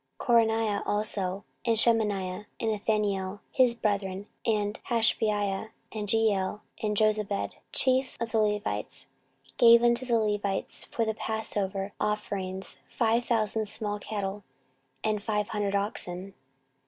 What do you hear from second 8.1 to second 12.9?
of the Levites, gave unto the Levites for passover offerings